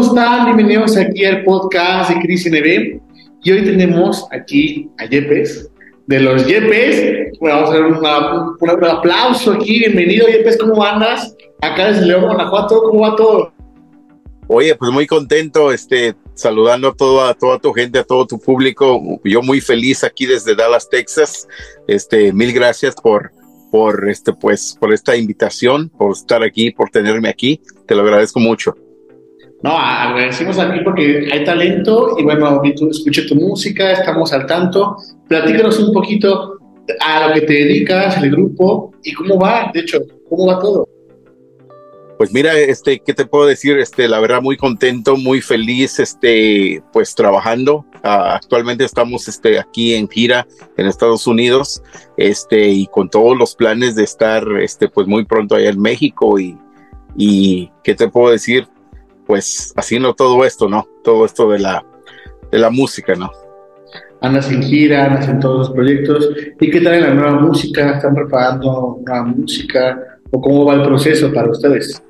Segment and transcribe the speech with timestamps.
[0.00, 0.44] ¿cómo están?
[0.46, 3.00] Bienvenidos aquí al podcast de Cris NB.
[3.42, 5.70] Y hoy tenemos aquí a Yepes,
[6.06, 7.38] de los Yepes.
[7.38, 9.80] Bueno, vamos a dar un aplauso aquí.
[9.80, 11.36] Bienvenido, Yepes, ¿cómo andas?
[11.60, 13.52] Acá desde León, Guanajuato, ¿cómo va todo?
[14.48, 19.02] Oye, pues muy contento, este, saludando a toda, toda tu gente, a todo tu público.
[19.22, 21.46] Yo muy feliz aquí desde Dallas, Texas.
[21.86, 23.32] Este, mil gracias por,
[23.70, 27.60] por este, pues, por esta invitación, por estar aquí, por tenerme aquí.
[27.86, 28.74] Te lo agradezco mucho.
[29.62, 34.96] No, agradecemos aquí porque hay talento y bueno, escuché tu música, estamos al tanto.
[35.28, 36.58] Platícanos un poquito
[37.00, 40.88] a lo que te dedicas, el grupo y cómo va, de hecho, cómo va todo.
[42.16, 43.78] Pues mira, este, ¿qué te puedo decir?
[43.78, 47.86] Este, la verdad, muy contento, muy feliz, este, pues trabajando.
[48.02, 51.82] Ah, actualmente estamos, este, aquí en gira en Estados Unidos,
[52.18, 56.38] este, y con todos los planes de estar, este, pues muy pronto allá en México
[56.38, 56.58] y,
[57.16, 58.68] y ¿qué te puedo decir?
[59.30, 60.88] Pues haciendo todo esto, ¿no?
[61.04, 61.86] Todo esto de la,
[62.50, 63.30] de la música, ¿no?
[64.20, 66.30] Andas en gira, andas en todos los proyectos.
[66.60, 67.94] ¿Y qué tal la nueva música?
[67.94, 70.18] ¿Están preparando nueva música?
[70.32, 72.02] ¿O cómo va el proceso para ustedes?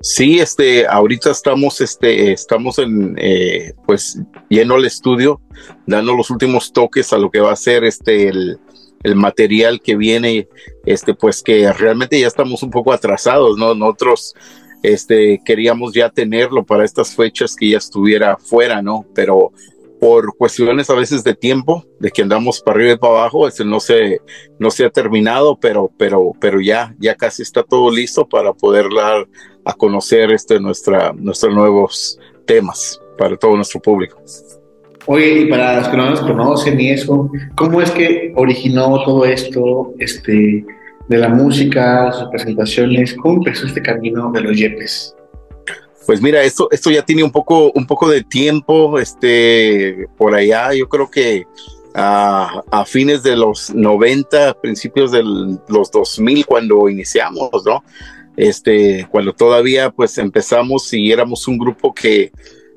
[0.00, 5.40] Sí, este, ahorita estamos, este, estamos en, eh, pues, lleno el estudio,
[5.88, 8.60] dando los últimos toques a lo que va a ser, este, el,
[9.02, 10.46] el material que viene,
[10.86, 13.74] este, pues, que realmente ya estamos un poco atrasados, ¿no?
[13.74, 14.36] Nosotros,
[14.82, 19.04] este, queríamos ya tenerlo para estas fechas que ya estuviera fuera, ¿no?
[19.14, 19.52] Pero
[20.00, 23.64] por cuestiones a veces de tiempo, de que andamos para arriba y para abajo, este
[23.64, 24.20] no se,
[24.58, 28.86] no se ha terminado, pero, pero, pero ya, ya casi está todo listo para poder
[28.94, 29.26] dar
[29.64, 34.22] a conocer este, nuestra, nuestros nuevos temas para todo nuestro público.
[35.06, 39.24] Oye, y para los que no nos conocen y eso, ¿cómo es que originó todo
[39.24, 40.64] esto este,
[41.08, 43.14] de la música, sus presentaciones?
[43.14, 45.14] ¿Cómo empezó este camino de los Yepes?
[46.06, 50.72] Pues mira, esto, esto ya tiene un poco, un poco de tiempo, este, por allá,
[50.72, 51.46] yo creo que
[51.94, 57.82] a, fines de los 90, principios de los 2000, cuando iniciamos, ¿no?
[58.36, 62.30] Este, cuando todavía pues empezamos y éramos un grupo que,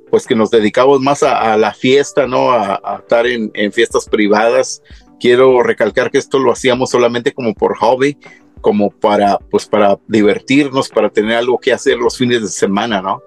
[0.09, 2.51] pues que nos dedicamos más a, la fiesta, ¿no?
[2.51, 4.81] A, estar en, fiestas privadas.
[5.21, 8.17] Quiero recalcar que esto lo hacíamos solamente como por hobby,
[8.59, 13.21] como para, pues para divertirnos, para tener algo que hacer los fines de semana, ¿no?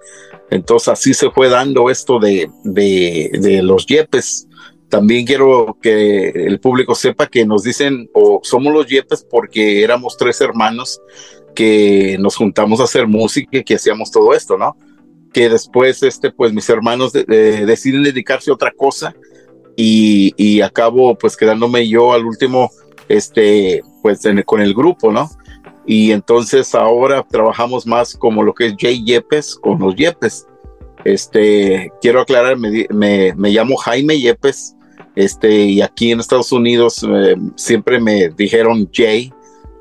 [0.51, 4.49] Entonces así se fue dando esto de, de, de los yepes.
[4.89, 10.17] También quiero que el público sepa que nos dicen, o somos los yepes porque éramos
[10.17, 10.99] tres hermanos
[11.55, 14.75] que nos juntamos a hacer música y que hacíamos todo esto, ¿no?
[15.31, 19.15] Que después, este, pues mis hermanos deciden dedicarse a otra cosa
[19.75, 22.71] y, y acabo pues quedándome yo al último
[23.09, 25.29] este, pues con el grupo, ¿no?
[25.85, 30.47] Y entonces ahora trabajamos más como lo que es Jay Yepes con los Yepes.
[31.03, 34.75] Este, quiero aclarar, me, me, llamo Jaime Yepes,
[35.15, 39.31] este, y aquí en Estados Unidos eh, siempre me dijeron Jay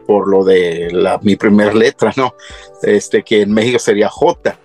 [0.06, 2.34] por lo de la, mi primer letra, ¿no?
[2.82, 4.58] Este, que en México sería J.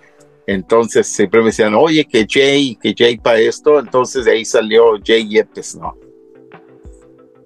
[0.50, 4.94] Entonces siempre me decían, oye, que Jay, que Jay para esto, entonces de ahí salió
[5.06, 5.96] Jay Yepes, ¿no?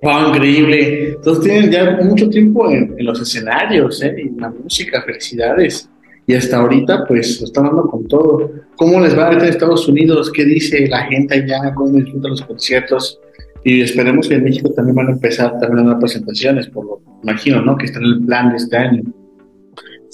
[0.02, 1.10] Wow, increíble.
[1.10, 4.16] Entonces tienen ya mucho tiempo en, los escenarios, ¿eh?
[4.18, 5.90] en la música, felicidades.
[6.26, 8.50] Y hasta ahorita, pues, están dando con todo.
[8.78, 10.32] ¿Cómo les va a en Estados Unidos?
[10.32, 11.74] ¿Qué dice la gente allá?
[11.76, 13.20] ¿Cómo disfrutan los conciertos?
[13.66, 17.62] Y esperemos que en México también van a empezar también las presentaciones, por lo imagino,
[17.62, 17.76] ¿no?
[17.76, 19.04] Que está en el plan de este año.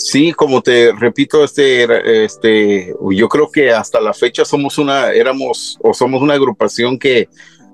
[0.01, 5.77] Sí, como te repito, este, este, yo creo que hasta la fecha somos una, éramos
[5.83, 7.27] o somos una agrupación que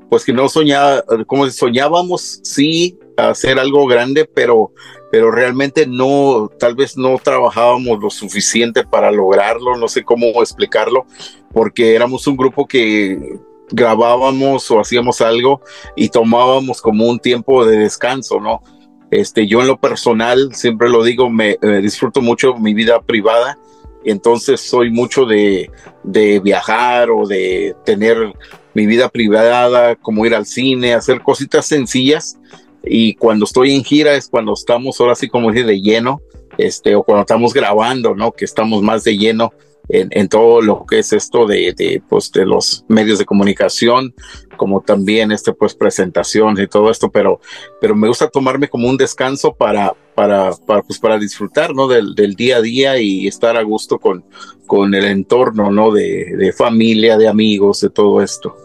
[0.09, 4.71] pues que no soñaba, como soñábamos, sí, hacer algo grande, pero,
[5.11, 11.05] pero realmente no, tal vez no trabajábamos lo suficiente para lograrlo, no sé cómo explicarlo,
[11.53, 13.37] porque éramos un grupo que
[13.69, 15.61] grabábamos o hacíamos algo
[15.95, 18.63] y tomábamos como un tiempo de descanso, ¿no?
[19.11, 23.57] Este, yo en lo personal, siempre lo digo, me eh, disfruto mucho mi vida privada,
[24.03, 25.71] entonces soy mucho de,
[26.03, 28.33] de viajar o de tener
[28.73, 32.37] mi vida privada, como ir al cine, hacer cositas sencillas.
[32.83, 36.21] Y cuando estoy en gira es cuando estamos ahora sí como de lleno,
[36.57, 38.31] este, o cuando estamos grabando, ¿no?
[38.31, 39.53] Que estamos más de lleno
[39.89, 44.13] en, todo lo que es esto de, de, pues, de los medios de comunicación,
[44.57, 47.39] como también este, pues, presentaciones y todo esto, pero,
[47.79, 51.87] pero me gusta tomarme como un descanso para, para, para, pues, para disfrutar, ¿no?
[51.87, 54.23] Del, del, día a día y estar a gusto con,
[54.65, 55.91] con el entorno, ¿no?
[55.91, 58.55] De, de familia, de amigos, de todo esto.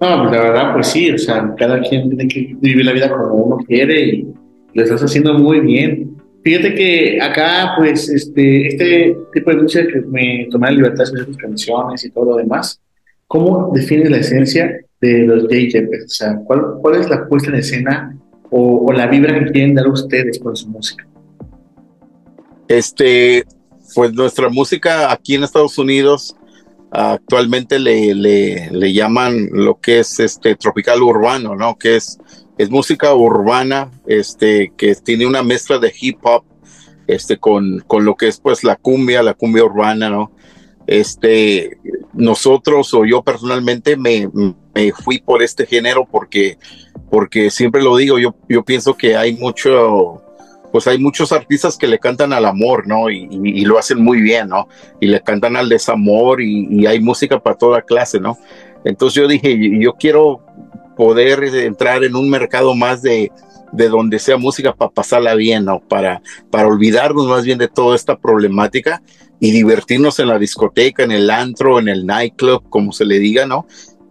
[0.00, 3.10] No, pues la verdad, pues sí, o sea, cada quien tiene que vivir la vida
[3.10, 4.26] como uno quiere y
[4.74, 6.16] lo estás haciendo muy bien.
[6.46, 11.02] Fíjate que acá, pues, este, este tipo de música que me tomé la libertad de
[11.02, 12.80] escuchar tus canciones y todo lo demás,
[13.26, 16.04] ¿cómo defines la esencia de los JJPs?
[16.04, 18.16] O sea, ¿cuál, ¿cuál es la puesta en escena
[18.48, 21.04] o, la vibra que quieren dar ustedes con su música?
[22.68, 23.44] Este,
[23.96, 26.36] pues nuestra música aquí en Estados Unidos
[26.92, 31.76] actualmente le, le, le, llaman lo que es este tropical urbano, ¿no?
[31.76, 32.20] Que es,
[32.58, 36.44] es música urbana, este, que tiene una mezcla de hip hop,
[37.06, 40.32] este, con, con lo que es pues la cumbia, la cumbia urbana, ¿no?
[40.86, 41.78] Este,
[42.12, 44.28] nosotros o yo personalmente me,
[44.74, 46.58] me fui por este género porque,
[47.10, 50.22] porque siempre lo digo, yo, yo pienso que hay mucho,
[50.70, 53.10] pues hay muchos artistas que le cantan al amor, ¿no?
[53.10, 54.68] Y, lo hacen muy bien, ¿no?
[55.00, 58.38] Y le cantan al desamor y, hay música para toda clase, ¿no?
[58.84, 60.45] Entonces yo dije, yo quiero
[60.96, 63.30] poder entrar en un mercado más de,
[63.72, 65.80] de donde sea música para pasarla bien, ¿no?
[65.80, 69.02] Para, para olvidarnos más bien de toda esta problemática
[69.38, 73.46] y divertirnos en la discoteca, en el antro, en el nightclub, como se le diga,
[73.46, 73.66] ¿no?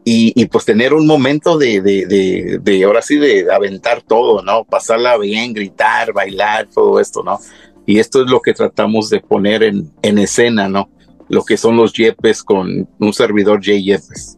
[0.07, 4.63] y, pues tener un momento de, de, de, ahora sí, de, aventar todo, ¿no?
[4.63, 7.39] Pasarla bien, gritar, bailar, todo esto, ¿no?
[7.87, 10.91] Y esto es lo que tratamos de poner en, en escena, ¿no?
[11.27, 14.37] Lo que son los Yepes con un servidor J Yepes.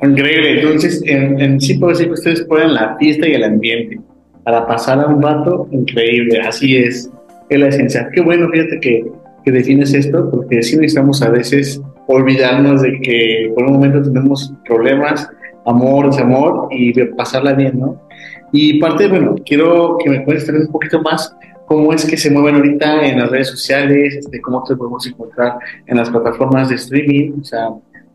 [0.00, 4.00] Increíble, entonces en, en sí puedo decir que ustedes ponen la fiesta y el ambiente
[4.44, 7.10] para pasar a un rato increíble, así es,
[7.50, 8.08] es la esencia.
[8.14, 9.04] Qué bueno, fíjate que,
[9.44, 14.52] que defines esto, porque sí necesitamos a veces olvidarnos de que por un momento tenemos
[14.66, 15.28] problemas,
[15.66, 18.00] amor, desamor y pasarla bien, ¿no?
[18.52, 21.34] Y parte, bueno, quiero que me cuentes un poquito más
[21.66, 25.58] cómo es que se mueven ahorita en las redes sociales, este, cómo te podemos encontrar
[25.86, 27.68] en las plataformas de streaming, o sea,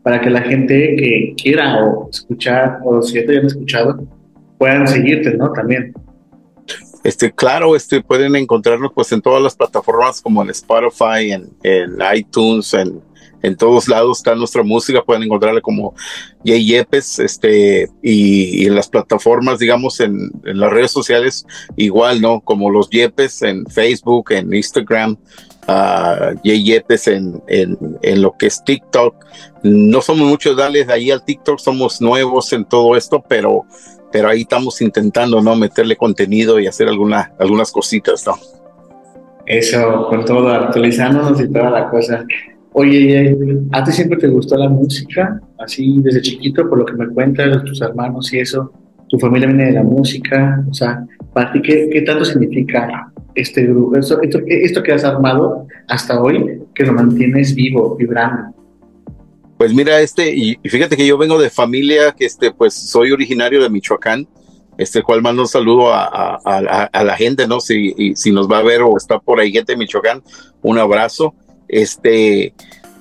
[0.04, 4.06] para que la gente que quiera o escuchar, o si ya te hayan escuchado,
[4.58, 5.50] puedan seguirte, ¿no?
[5.50, 5.94] También.
[7.02, 11.98] Este, claro, este, pueden encontrarnos pues en todas las plataformas como en Spotify, en, en
[12.14, 13.02] iTunes, en
[13.44, 15.94] en todos lados está nuestra música, pueden encontrarla como
[16.46, 21.46] Jay Yepes, este, y, en las plataformas, digamos, en, las redes sociales,
[21.76, 22.40] igual, ¿no?
[22.40, 25.18] Como los Yepes en Facebook, en Instagram,
[25.68, 29.14] uh, Yepes en, en, lo que es TikTok.
[29.62, 33.64] No somos muchos dales ahí al TikTok, somos nuevos en todo esto, pero,
[34.12, 35.56] pero ahí estamos intentando, ¿no?
[35.56, 38.34] Meterle contenido y hacer alguna, algunas cositas, ¿no?
[39.46, 42.24] Eso, con todo, actualizándonos y toda la cosa.
[42.72, 43.36] Oye,
[43.72, 45.40] ¿a ti siempre te gustó la música?
[45.58, 48.72] Así desde chiquito, por lo que me cuentas, tus hermanos y eso,
[49.08, 53.96] tu familia viene de la música, o sea, ¿para ti qué, tanto significa este grupo,
[53.96, 58.54] esto, esto, que has armado hasta hoy, que lo mantienes vivo, vibrando?
[59.58, 63.62] Pues mira, este, y, fíjate que yo vengo de familia que, este, pues soy originario
[63.62, 64.26] de Michoacán,
[64.76, 67.60] este cual mando un saludo a, a, la gente, ¿no?
[67.60, 70.22] Si, si nos va a ver o está por ahí gente de Michoacán,
[70.62, 71.34] un abrazo
[71.68, 72.54] este,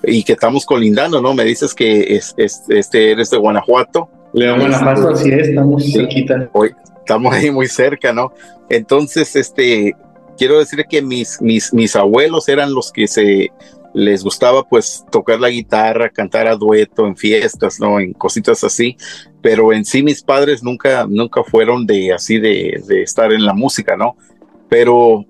[0.04, 1.34] y que estamos colindando, ¿no?
[1.34, 4.10] Me dices que es, este, eres de Guanajuato.
[4.34, 6.50] León, Guanajuato, así es, estamos cerquita.
[6.54, 8.34] Hoy, estamos ahí muy cerca, ¿no?
[8.70, 9.96] Entonces, este,
[10.38, 13.52] quiero decir que mis, mis, mis abuelos eran los que se
[13.94, 18.00] les gustaba pues tocar la guitarra, cantar a dueto en fiestas, ¿no?
[18.00, 18.98] En cositas así,
[19.42, 23.54] pero en sí mis padres nunca, nunca fueron de así de, de estar en la
[23.54, 24.18] música, ¿no?
[24.68, 25.26] Pero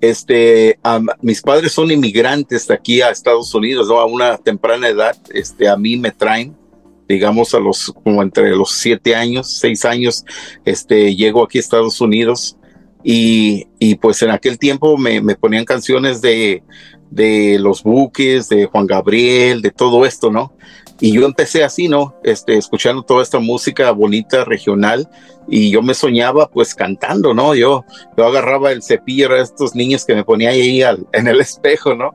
[0.00, 0.78] este,
[1.20, 3.98] mis padres son inmigrantes de aquí a Estados Unidos, ¿no?
[3.98, 6.56] A una temprana edad, este, a mí me traen,
[7.06, 10.24] digamos, a los, como entre los siete años, seis años,
[10.64, 12.56] este, llego aquí a Estados Unidos
[13.02, 16.62] y, y pues en aquel tiempo me, me ponían canciones de,
[17.10, 20.52] de los buques, de Juan Gabriel, de todo esto, ¿no?
[21.00, 22.14] Y yo empecé así, ¿no?
[22.22, 25.08] Este, escuchando toda esta música bonita, regional,
[25.48, 27.54] y yo me soñaba pues cantando, ¿no?
[27.54, 27.84] Yo,
[28.16, 32.12] yo agarraba el cepillo de estos niños que me ponía ahí en el espejo, ¿no?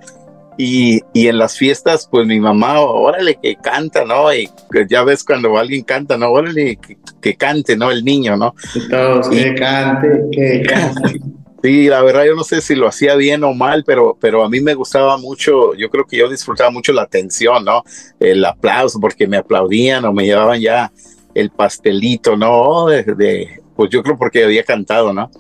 [0.58, 4.34] Y, y, en las fiestas, pues mi mamá, órale, que canta, ¿no?
[4.34, 4.50] Y
[4.90, 6.32] ya ves cuando alguien canta, ¿no?
[6.32, 6.80] Órale,
[7.22, 7.92] que, cante, ¿no?
[7.92, 8.56] El niño, ¿no?
[8.90, 11.20] Todos, que cante, que cante.
[11.66, 14.50] Sí, la verdad yo no sé si lo hacía bien o mal, pero, pero a
[14.50, 17.82] mí me gustaba mucho, yo creo que yo disfrutaba mucho la atención, ¿no?
[18.20, 20.92] El aplauso, porque me aplaudían o me llevaban ya
[21.34, 22.86] el pastelito, ¿no?
[22.86, 25.32] De, pues yo creo porque había cantado, ¿no?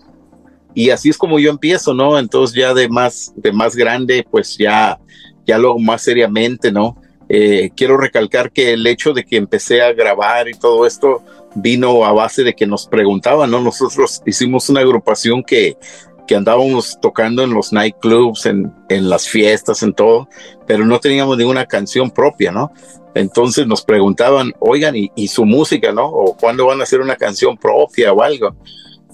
[0.75, 2.19] Y así es como yo empiezo, ¿no?
[2.19, 4.99] Entonces ya de más, de más grande, pues ya,
[5.47, 7.01] ya luego más seriamente, ¿no?
[7.27, 11.23] Eh, quiero recalcar que el hecho de que empecé a grabar y todo esto
[11.55, 13.61] vino a base de que nos preguntaban, ¿no?
[13.61, 15.77] Nosotros hicimos una agrupación que
[16.25, 20.27] que andábamos tocando en los nightclubs, en, en las fiestas, en todo,
[20.65, 22.71] pero no teníamos ninguna canción propia, ¿no?
[23.13, 26.05] Entonces nos preguntaban, oigan, ¿y, su música, no?
[26.05, 28.55] ¿O cuándo van a hacer una canción propia o algo?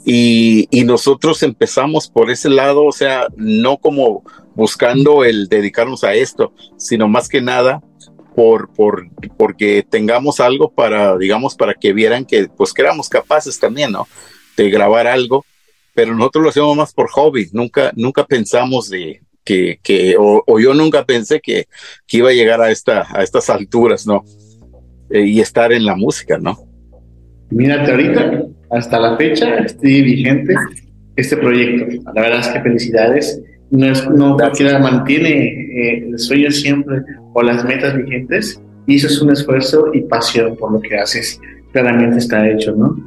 [0.04, 4.24] Y, y, nosotros empezamos por ese lado, o sea, no como
[4.56, 7.84] buscando el dedicarnos a esto, sino más que nada
[8.36, 13.60] por, por, porque tengamos algo para, digamos, para que vieran que, pues, que éramos capaces
[13.60, 14.08] también, ¿no?
[14.58, 15.46] De grabar algo,
[15.94, 20.74] pero nosotros lo hacemos más por hobby, nunca, nunca pensamos de que, que o, yo
[20.74, 21.68] nunca pensé que,
[22.08, 24.24] que, iba a llegar a, esta, a estas alturas, ¿no?
[25.10, 26.68] Eh, y estar en la música, ¿no?
[27.50, 30.56] Mírate ahorita, hasta la fecha, estoy vigente
[31.16, 31.86] este proyecto.
[32.14, 37.02] La verdad es que felicidades no, es, no cualquiera mantiene eh, el sueño siempre
[37.34, 41.40] o las metas vigentes y eso es un esfuerzo y pasión por lo que haces.
[41.72, 42.98] Claramente está hecho, ¿no?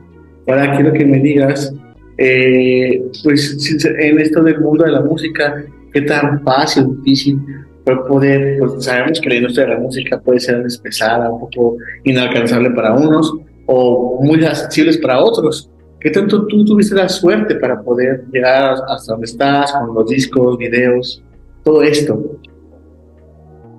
[0.47, 1.75] Ahora quiero que me digas,
[2.19, 7.39] eh, pues en esto del mundo de la música, ¿qué tan fácil, difícil
[7.85, 11.77] fue poder, pues sabemos que la industria de la música puede ser pesada, un poco
[12.05, 13.35] inalcanzable para unos
[13.67, 15.71] o muy accesibles para otros.
[16.01, 20.59] ¿Qué tanto tú tuviste la suerte para poder llegar hasta donde estás, con los discos,
[20.59, 21.23] videos,
[21.65, 22.39] todo esto?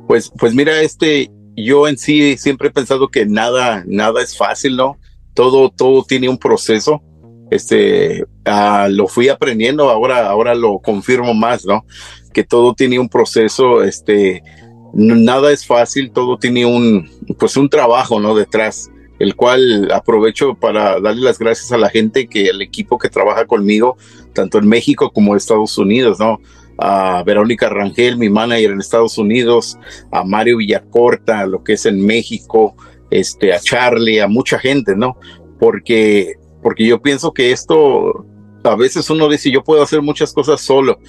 [0.08, 4.76] Pues, pues mira, este, yo en sí siempre he pensado que nada, nada es fácil,
[4.76, 4.98] ¿no?
[5.36, 7.04] Todo, todo tiene un proceso.
[7.52, 11.86] Este, ah, lo fui aprendiendo, ahora, ahora lo confirmo más, ¿no?
[12.34, 14.42] Que todo tiene un proceso, este,
[14.94, 18.36] nada es fácil, todo tiene un, pues un trabajo, ¿no?
[18.36, 18.90] Detrás
[19.20, 23.46] el cual aprovecho para darle las gracias a la gente que el equipo que trabaja
[23.46, 23.98] conmigo,
[24.34, 26.40] tanto en México como en Estados Unidos, ¿no?
[26.78, 29.78] A Verónica Rangel, mi manager en Estados Unidos,
[30.12, 32.76] a Mario Villacorta, lo que es en México,
[33.10, 35.18] este, a Charlie, a mucha gente, ¿no?
[35.60, 38.26] Porque, porque yo pienso que esto,
[38.64, 41.00] a veces uno dice, yo puedo hacer muchas cosas solo,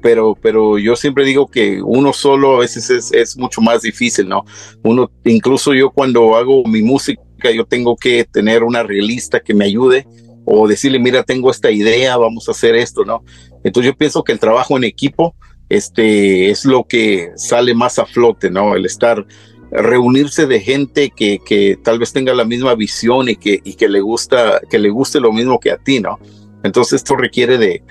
[0.00, 4.28] pero, pero yo siempre digo que uno solo a veces es, es, mucho más difícil,
[4.28, 4.44] ¿no?
[4.84, 7.20] Uno, incluso yo cuando hago mi música,
[7.54, 10.06] yo tengo que tener una realista que me ayude
[10.44, 13.24] o decirle, mira, tengo esta idea, vamos a hacer esto, ¿no?
[13.64, 15.34] Entonces yo pienso que el trabajo en equipo
[15.68, 18.76] este, es lo que sale más a flote, ¿no?
[18.76, 19.26] El estar,
[19.70, 23.88] reunirse de gente que, que tal vez tenga la misma visión y que, y que
[23.88, 26.18] le gusta, que le guste lo mismo que a ti, ¿no?
[26.62, 27.82] Entonces esto requiere de,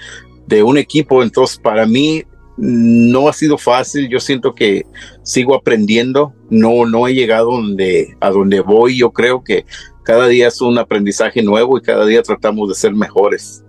[0.48, 1.24] de un equipo.
[1.24, 2.24] Entonces para mí
[2.58, 4.84] no ha sido fácil, yo siento que
[5.24, 9.66] sigo aprendiendo, no, no he llegado donde, a donde voy, yo creo que
[10.04, 13.64] cada día es un aprendizaje nuevo y cada día tratamos de ser mejores.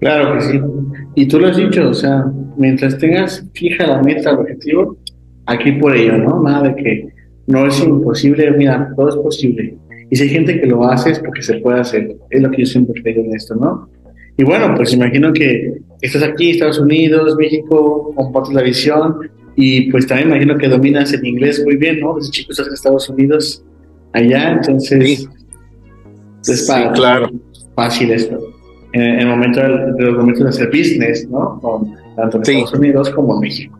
[0.00, 0.60] Claro que sí.
[1.14, 2.24] Y tú lo has dicho, o sea,
[2.56, 4.96] mientras tengas fija la meta, el objetivo,
[5.46, 6.42] aquí por ello, ¿no?
[6.42, 7.08] Nada de que
[7.46, 9.76] no es imposible, mira, todo es posible.
[10.08, 12.16] Y si hay gente que lo hace es porque se puede hacer.
[12.30, 13.88] Es lo que yo siempre creo en esto, ¿no?
[14.40, 20.06] Y bueno, pues imagino que estás aquí, Estados Unidos, México, compartes la visión y pues
[20.06, 22.14] también imagino que dominas el inglés muy bien, ¿no?
[22.14, 23.62] Desde chico estás en Estados Unidos,
[24.14, 25.28] allá, entonces
[26.40, 26.52] sí.
[26.52, 27.30] es claro.
[27.76, 28.38] fácil esto.
[28.94, 31.60] En, el momento de, los momentos de hacer business, ¿no?
[31.60, 33.78] Con, tanto en Estados Unidos como en México.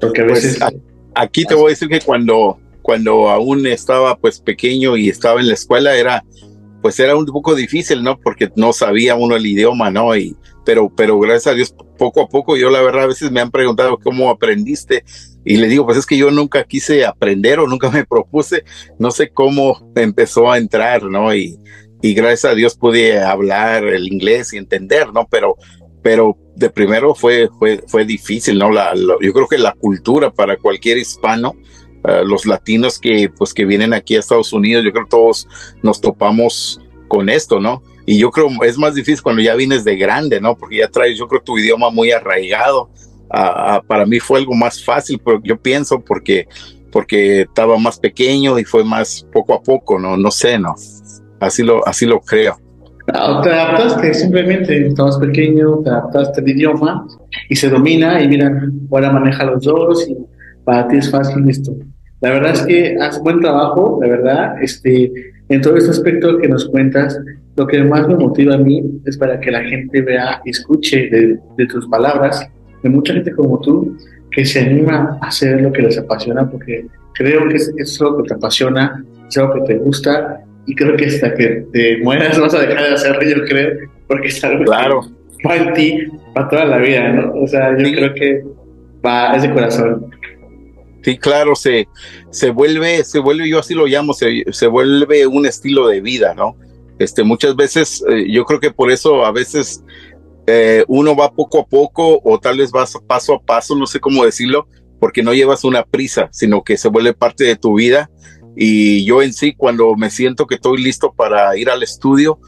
[0.00, 0.64] Porque a pues, veces...
[1.14, 5.48] aquí te voy a decir que cuando, cuando aún estaba pues pequeño y estaba en
[5.48, 6.24] la escuela era
[6.80, 8.18] pues era un poco difícil, ¿no?
[8.18, 10.16] Porque no sabía uno el idioma, ¿no?
[10.16, 13.40] Y, pero, pero gracias a Dios, poco a poco, yo la verdad a veces me
[13.40, 15.04] han preguntado cómo aprendiste
[15.44, 18.64] y le digo, pues es que yo nunca quise aprender o nunca me propuse,
[18.98, 21.34] no sé cómo empezó a entrar, ¿no?
[21.34, 21.58] Y,
[22.02, 25.26] y gracias a Dios pude hablar el inglés y entender, ¿no?
[25.30, 25.56] Pero,
[26.02, 28.70] pero de primero fue, fue, fue difícil, ¿no?
[28.70, 31.54] La, yo creo que la cultura para cualquier hispano,
[32.04, 35.48] eh, los latinos que pues que vienen aquí a Estados Unidos, yo creo que todos
[35.82, 37.82] nos topamos con esto, ¿no?
[38.06, 40.56] Y yo creo es más difícil cuando ya vienes de grande, ¿no?
[40.56, 42.90] Porque ya traes, yo creo, tu idioma muy arraigado.
[43.86, 46.48] para mí fue algo más fácil, pero yo pienso porque
[46.90, 50.16] porque estaba más pequeño y fue más poco a poco, ¿no?
[50.16, 50.74] No sé, ¿no?
[51.38, 52.56] Así lo, así lo creo.
[53.06, 57.06] te adaptaste, simplemente estabas pequeño, te adaptaste al idioma
[57.48, 58.50] y se domina y mira,
[58.90, 60.16] ahora maneja los dos y
[60.64, 61.72] para ti es fácil esto.
[62.20, 65.10] La verdad es que haces buen trabajo, la verdad, este,
[65.48, 67.18] en todo este aspecto que nos cuentas,
[67.56, 71.08] lo que más me motiva a mí es para que la gente vea y escuche
[71.08, 72.46] de, tus palabras,
[72.82, 73.96] de mucha gente como tú,
[74.30, 78.22] que se anima a hacer lo que les apasiona, porque creo que es, es algo
[78.22, 82.38] que te apasiona, es algo que te gusta, y creo que hasta que te mueras
[82.38, 85.00] vas a dejar de hacerlo, yo creo, porque es algo claro.
[85.38, 85.98] que va en ti
[86.34, 87.32] para toda la vida, ¿no?
[87.42, 88.44] O sea, yo creo que
[89.04, 90.06] va, es de corazón.
[91.02, 91.88] Sí, claro, se,
[92.30, 96.34] se vuelve, se vuelve, yo así lo llamo, se, se vuelve un estilo de vida,
[96.34, 96.56] ¿no?
[96.98, 99.82] Este, muchas veces, eh, yo creo que por eso a veces
[100.46, 104.00] eh, uno va poco a poco o tal vez vas paso a paso, no sé
[104.00, 108.10] cómo decirlo, porque no llevas una prisa, sino que se vuelve parte de tu vida.
[108.56, 112.38] Y yo en sí, cuando me siento que estoy listo para ir al estudio,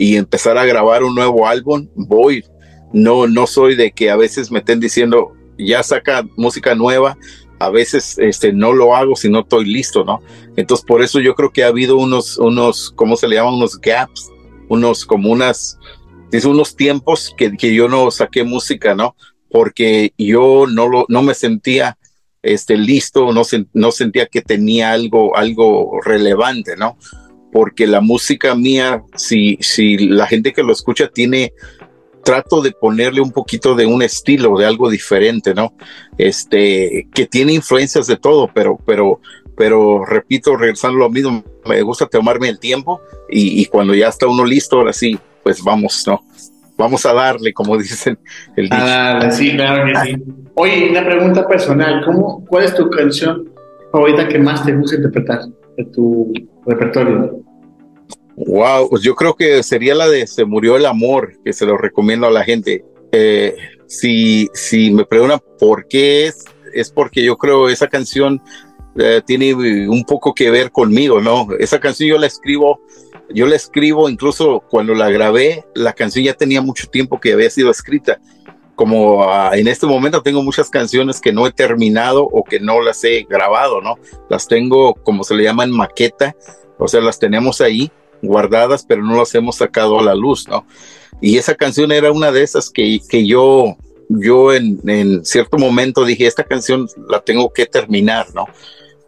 [0.00, 2.42] y empezar a grabar un nuevo álbum, voy.
[2.90, 7.18] No, no soy de que a veces me estén diciendo, ya saca música nueva,
[7.60, 10.22] a veces este, no lo hago si no estoy listo, ¿no?
[10.56, 13.54] Entonces, por eso yo creo que ha habido unos, unos, ¿cómo se le llaman?
[13.54, 14.30] Unos gaps,
[14.68, 15.78] unos como unas,
[16.44, 19.14] unos tiempos que, que yo no saqué música, ¿no?
[19.50, 21.98] Porque yo no, lo, no me sentía
[22.42, 23.42] este, listo, no,
[23.74, 26.96] no sentía que tenía algo, algo relevante, ¿no?
[27.52, 31.52] Porque la música mía, si, si la gente que lo escucha tiene,
[32.22, 35.74] trato de ponerle un poquito de un estilo, de algo diferente, ¿no?
[36.18, 39.20] Este, que tiene influencias de todo, pero, pero,
[39.56, 44.26] pero repito, regresando a lo mismo, me gusta tomarme el tiempo y, cuando ya está
[44.26, 46.20] uno listo, ahora sí, pues vamos, ¿no?
[46.76, 48.18] vamos a darle, como dicen
[48.56, 48.76] el dicho.
[48.78, 50.22] Ah, sí, claro que sí.
[50.54, 53.50] Oye, una pregunta personal, ¿cómo, ¿cuál es tu canción
[53.92, 55.40] favorita que más te gusta interpretar
[55.76, 56.32] de tu
[56.66, 57.42] repertorio?
[58.46, 61.76] Wow, pues yo creo que sería la de Se murió el amor, que se lo
[61.76, 62.84] recomiendo a la gente.
[63.12, 63.56] Eh,
[63.86, 68.40] si, si me preguntan por qué es, es porque yo creo esa canción
[68.96, 69.54] eh, tiene
[69.88, 71.48] un poco que ver conmigo, ¿no?
[71.58, 72.80] Esa canción yo la escribo
[73.32, 77.50] yo la escribo, incluso cuando la grabé, la canción ya tenía mucho tiempo que había
[77.50, 78.20] sido escrita.
[78.74, 82.80] Como ah, en este momento tengo muchas canciones que no he terminado o que no
[82.80, 83.96] las he grabado, ¿no?
[84.28, 86.34] Las tengo, como se le llama, en maqueta,
[86.78, 90.66] o sea, las tenemos ahí guardadas, pero no las hemos sacado a la luz, ¿no?
[91.20, 93.76] Y esa canción era una de esas que, que yo,
[94.08, 98.46] yo en, en cierto momento dije, esta canción la tengo que terminar, ¿no?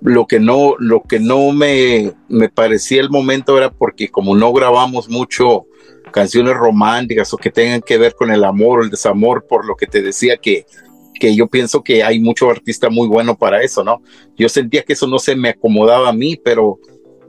[0.02, 4.52] lo que no, lo que no me, me parecía el momento era porque como no
[4.52, 5.66] grabamos mucho
[6.11, 9.76] canciones románticas o que tengan que ver con el amor o el desamor, por lo
[9.76, 10.66] que te decía que,
[11.19, 14.02] que yo pienso que hay mucho artista muy bueno para eso, ¿no?
[14.37, 16.81] Yo sentía que eso no se me acomodaba a mí, pero,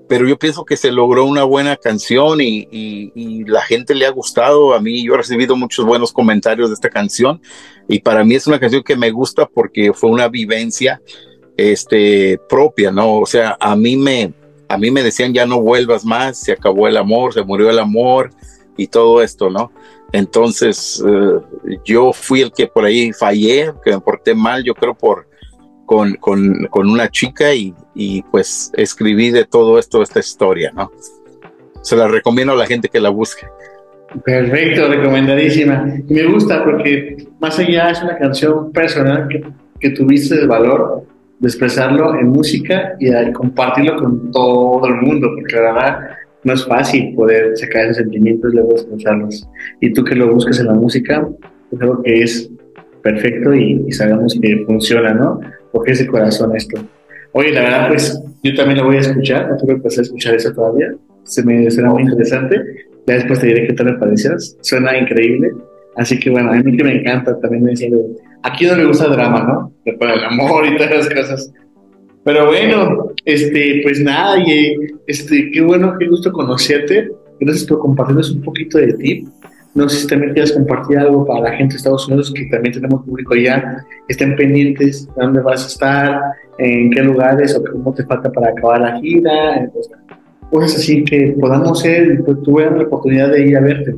[0.07, 4.11] pero yo pienso que se logró una buena canción y, y, la gente le ha
[4.11, 4.73] gustado.
[4.73, 7.41] A mí yo he recibido muchos buenos comentarios de esta canción
[7.87, 11.01] y para mí es una canción que me gusta porque fue una vivencia
[11.57, 13.19] este, propia, ¿no?
[13.19, 14.33] O sea, a mí me,
[14.67, 17.79] a mí me decían ya no vuelvas más, se acabó el amor, se murió el
[17.79, 18.31] amor
[18.77, 19.71] y todo esto, ¿no?
[20.11, 24.93] Entonces, eh, yo fui el que por ahí fallé, que me porté mal, yo creo,
[24.93, 25.27] por,
[25.85, 30.91] con, con, con una chica y, y, pues escribí de todo esto, esta historia, ¿no?
[31.81, 33.45] Se la recomiendo a la gente que la busque.
[34.23, 35.95] Perfecto, recomendadísima.
[36.07, 39.43] Y me gusta porque más allá es una canción personal que,
[39.79, 41.05] que tuviste el valor
[41.39, 45.99] de expresarlo en música y compartirlo con todo el mundo, porque la verdad
[46.43, 49.47] no es fácil poder sacar esos sentimientos y luego expresarlos.
[49.81, 51.27] Y tú que lo busques en la música,
[51.77, 52.49] creo que es
[53.01, 55.41] perfecto y, sabemos que funciona, ¿no?
[55.73, 56.81] Porque es de corazón esto.
[57.33, 60.53] Oye, la verdad, pues yo también lo voy a escuchar, no tuve que escuchar eso
[60.53, 62.61] todavía, se me suena muy interesante,
[63.07, 64.31] ya después te diré qué tal me pareció,
[64.61, 65.51] suena increíble,
[65.97, 67.67] así que bueno, a mí que me encanta también
[68.43, 69.93] Aquí no le gusta drama, ¿no?
[69.97, 71.53] Para el amor y todas las cosas.
[72.25, 74.75] Pero bueno, este, pues nada, y,
[75.07, 77.09] este, qué bueno, qué gusto conocerte.
[77.39, 79.25] Gracias por compartirnos un poquito de ti.
[79.75, 82.73] No sé si también quieres compartir algo para la gente de Estados Unidos, que también
[82.73, 83.83] tenemos público allá.
[84.07, 86.21] Estén pendientes de dónde vas a estar,
[86.59, 89.69] en qué lugares o cómo te falta para acabar la gira.
[90.51, 93.95] Cosas así que podamos ser, pues tuve la oportunidad de ir a verte.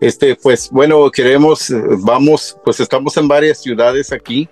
[0.00, 4.48] Este, pues bueno, queremos, vamos, pues estamos en varias ciudades aquí,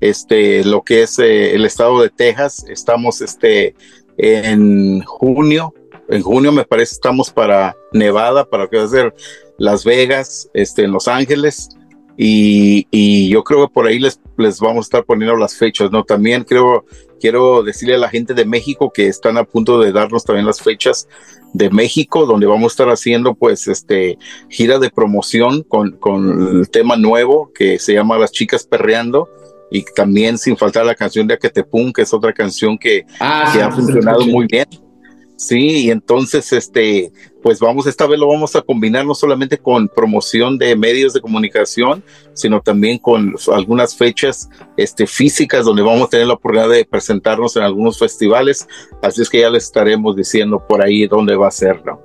[0.00, 3.74] este, lo que es eh, el estado de Texas, estamos este,
[4.16, 5.74] en junio,
[6.08, 9.14] en junio me parece estamos para Nevada, para que va a ser
[9.58, 11.68] Las Vegas, este, en Los Ángeles,
[12.18, 15.90] y, y, yo creo que por ahí les, les vamos a estar poniendo las fechas,
[15.90, 16.02] ¿no?
[16.02, 16.86] También creo,
[17.20, 20.62] quiero decirle a la gente de México que están a punto de darnos también las
[20.62, 21.08] fechas
[21.52, 26.70] de México, donde vamos a estar haciendo pues este gira de promoción con, con el
[26.70, 29.28] tema nuevo que se llama Las Chicas Perreando
[29.70, 33.62] y también sin faltar la canción de Aquetepum, que es otra canción que, ah, que
[33.62, 34.66] ha funcionado muy bien.
[35.36, 37.12] Sí, y entonces, este,
[37.46, 41.20] pues vamos, esta vez lo vamos a combinar no solamente con promoción de medios de
[41.20, 46.84] comunicación, sino también con algunas fechas este, físicas donde vamos a tener la oportunidad de
[46.84, 48.66] presentarnos en algunos festivales.
[49.00, 52.02] Así es que ya les estaremos diciendo por ahí dónde va a ser, ¿no?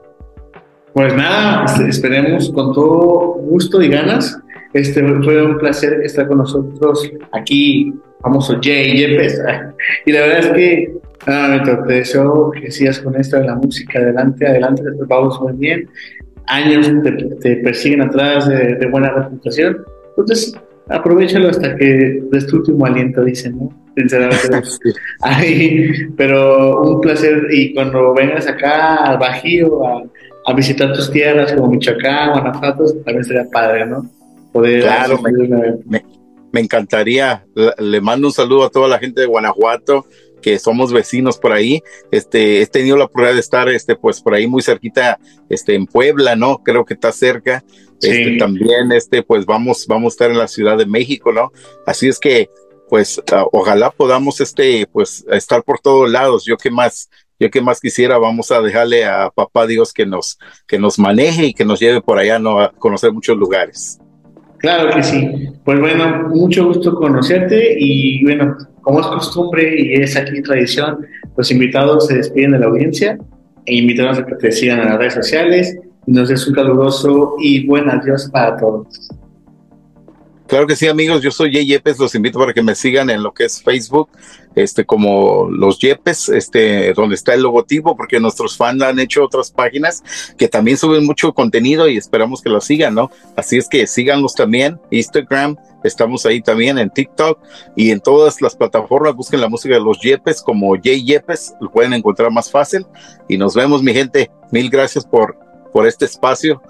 [0.93, 4.37] Pues nada, esperemos con todo gusto y ganas.
[4.73, 9.41] Este fue un placer estar con nosotros aquí, famoso Jay Yepes.
[10.05, 10.93] Y la verdad es que
[11.27, 15.53] Ah, te deseo que sigas con esto de la música, adelante, adelante, te vamos muy
[15.53, 15.87] bien.
[16.47, 16.89] Años
[17.41, 19.85] te, persiguen atrás de, buena reputación.
[20.09, 20.53] Entonces,
[20.89, 23.69] aprovechalo hasta que des tu último aliento, dicen, ¿no?
[23.95, 24.61] Sinceramente.
[25.21, 27.47] Ahí, pero un placer.
[27.51, 30.03] Y cuando vengas acá al Bajío, a,
[30.45, 34.09] a visitar tus tierras como Michoacán, Guanajuato, también sería padre, ¿no?
[34.51, 35.19] Poder claro,
[35.85, 36.03] me,
[36.51, 37.45] me, encantaría.
[37.77, 40.05] Le mando un saludo a toda la gente de Guanajuato,
[40.41, 41.81] que somos vecinos por ahí.
[42.11, 45.85] Este, he tenido la oportunidad de estar, este, pues por ahí muy cerquita, este, en
[45.85, 46.57] Puebla, ¿no?
[46.63, 47.63] Creo que está cerca.
[48.01, 51.51] Este, también, este, pues vamos, vamos a estar en la Ciudad de México, ¿no?
[51.85, 52.49] Así es que,
[52.89, 56.43] pues, ojalá podamos, este, pues, estar por todos lados.
[56.45, 60.39] Yo qué más, yo qué más quisiera, vamos a dejarle a papá Dios que nos,
[60.67, 62.59] que nos maneje y que nos lleve por allá, ¿no?
[62.59, 63.99] A conocer muchos lugares.
[64.61, 65.49] Claro que sí.
[65.65, 71.51] Pues bueno, mucho gusto conocerte y bueno, como es costumbre y es aquí tradición, los
[71.51, 73.17] invitados se despiden de la audiencia
[73.65, 77.35] e invitamos a que te sigan en las redes sociales y nos des un caluroso
[77.39, 79.09] y buen adiós para todos.
[80.51, 81.21] Claro que sí, amigos.
[81.21, 81.97] Yo soy Jay Yepes.
[81.97, 84.09] Los invito para que me sigan en lo que es Facebook,
[84.53, 89.49] este, como los Yepes, este, donde está el logotipo, porque nuestros fans han hecho otras
[89.49, 90.03] páginas
[90.37, 93.09] que también suben mucho contenido y esperamos que lo sigan, ¿no?
[93.37, 94.77] Así es que síganlos también.
[94.89, 97.39] Instagram, estamos ahí también en TikTok
[97.77, 99.15] y en todas las plataformas.
[99.15, 102.85] Busquen la música de los Yepes como Jay Yepes, lo pueden encontrar más fácil.
[103.29, 104.29] Y nos vemos, mi gente.
[104.51, 105.37] Mil gracias por,
[105.71, 106.61] por este espacio.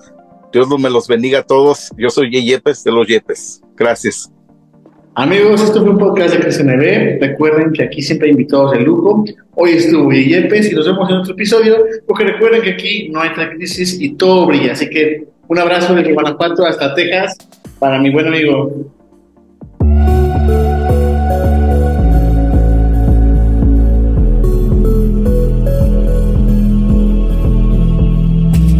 [0.51, 1.91] Dios me los bendiga a todos.
[1.97, 3.61] Yo soy Yepes de los Yepes.
[3.75, 4.31] Gracias.
[5.15, 7.21] Amigos, esto fue un podcast de CRCNB.
[7.21, 9.25] Recuerden que aquí siempre hay invitados de lujo.
[9.55, 13.29] Hoy estuvo Yepes y nos vemos en otro episodio, porque recuerden que aquí no hay
[13.29, 14.73] crisis y todo brilla.
[14.73, 17.37] Así que un abrazo desde Guanajuato hasta Texas
[17.79, 18.91] para mi buen amigo